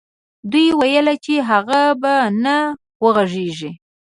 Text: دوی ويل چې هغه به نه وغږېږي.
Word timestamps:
دوی 0.51 0.67
ويل 0.79 1.07
چې 1.25 1.33
هغه 1.49 1.81
به 2.01 2.15
نه 2.43 2.57
وغږېږي. 3.03 3.71